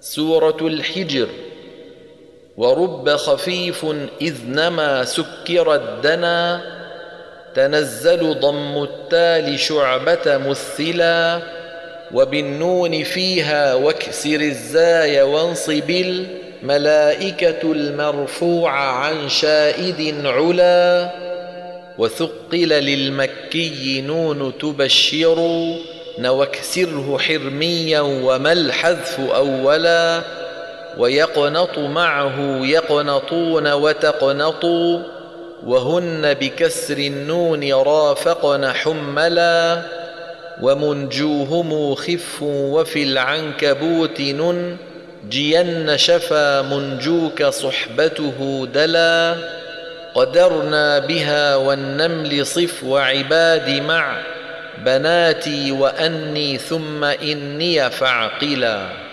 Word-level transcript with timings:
سورة 0.00 0.56
الحجر. 0.60 1.28
ورب 2.56 3.10
خفيف 3.10 3.86
إذ 4.20 4.34
نما 4.46 5.04
سكر 5.04 5.74
الدنا. 5.74 6.62
تنزل 7.54 8.40
ضم 8.40 8.82
التال 8.82 9.58
شعبة 9.58 10.36
مثلا. 10.48 11.40
وبالنون 12.14 13.02
فيها 13.02 13.74
واكسر 13.74 14.40
الزاي 14.40 15.22
وانصب 15.22 15.90
الملائكة 15.90 17.72
المرفوع 17.72 18.70
عن 18.70 19.28
شائد 19.28 20.26
علا. 20.26 21.10
وثقل 21.98 22.68
للمكي 22.68 24.00
نون 24.00 24.58
تبشر. 24.58 25.74
نواكسره 26.20 27.18
حرميا 27.18 28.00
وما 28.00 28.52
الحذف 28.52 29.20
أولا 29.20 30.22
ويقنط 30.98 31.78
معه 31.78 32.36
يقنطون 32.66 33.72
وتقنطوا 33.72 35.02
وهن 35.66 36.34
بكسر 36.34 36.98
النون 36.98 37.72
رافقن 37.72 38.72
حملا 38.72 39.82
ومنجوهم 40.62 41.94
خف 41.94 42.42
وفي 42.42 43.02
العنكبوت 43.02 44.20
نن 44.20 44.76
جين 45.28 45.98
شفا 45.98 46.62
منجوك 46.62 47.42
صحبته 47.42 48.68
دلا 48.74 49.36
قدرنا 50.14 50.98
بها 50.98 51.56
والنمل 51.56 52.46
صف 52.46 52.84
وعباد 52.84 53.70
مع 53.70 54.16
بناتي 54.78 55.72
وأني 55.72 56.58
ثم 56.58 57.04
إني 57.04 57.90
فعقلا 57.90 59.09